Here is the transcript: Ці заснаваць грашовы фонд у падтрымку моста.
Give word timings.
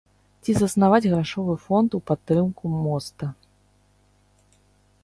Ці 0.45 0.51
заснаваць 0.61 1.03
грашовы 1.11 1.53
фонд 1.65 1.89
у 1.99 2.01
падтрымку 2.09 2.73
моста. 2.79 3.33